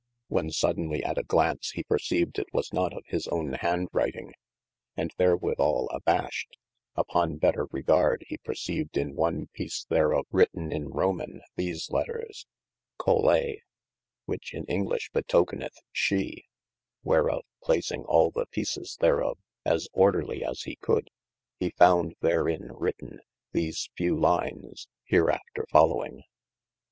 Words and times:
When 0.29 0.49
sodenly 0.49 1.03
at 1.03 1.19
a 1.19 1.23
glaunce 1.23 1.73
he 1.73 1.83
perceved 1.83 2.39
it 2.39 2.51
was 2.51 2.73
not 2.73 2.91
of 2.91 3.03
his 3.05 3.27
owne 3.27 3.53
hand 3.53 3.87
writing, 3.93 4.33
and 4.97 5.13
therewithall 5.19 5.89
abashed, 5.91 6.57
uppon 6.97 7.39
better 7.39 7.67
regard 7.69 8.23
he 8.27 8.37
perceived 8.37 8.97
in 8.97 9.13
one 9.13 9.49
peece 9.55 9.85
therof 9.91 10.23
written 10.31 10.71
in 10.71 10.85
g. 10.85 10.87
bb 10.87 10.93
385 10.95 10.95
THE 10.95 11.21
ADVENTURES 11.21 11.35
Romaine 11.35 11.41
these 11.85 11.91
letters 11.91 12.47
Colei: 12.97 13.57
which 14.25 14.53
in 14.55 14.65
english 14.65 15.11
betokeneth 15.11 15.77
SHE: 15.91 16.45
wherfore 17.05 17.43
placing 17.61 18.03
all 18.05 18.31
the 18.31 18.47
peeces 18.47 18.97
therof, 18.99 19.35
as 19.63 19.87
orderly 19.93 20.43
as 20.43 20.63
he 20.63 20.77
could, 20.77 21.11
he 21.59 21.69
found 21.69 22.15
therin 22.23 22.71
written, 22.73 23.19
these 23.51 23.87
few 23.95 24.19
lynes 24.19 24.87
hereafter 25.05 25.67
following. 25.69 26.23